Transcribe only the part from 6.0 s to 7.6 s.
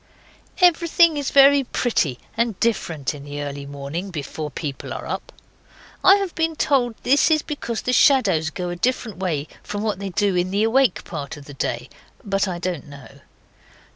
I have been told this is